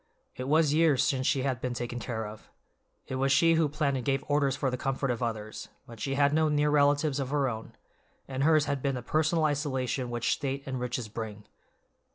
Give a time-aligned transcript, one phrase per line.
[0.35, 2.49] It was years since she had been taken care of.
[3.05, 6.15] It was she who planned and gave orders for the comfort of others, but she
[6.15, 7.73] had no near relatives of her own,
[8.27, 11.43] and hers had been the personal isolation which state and riches bring.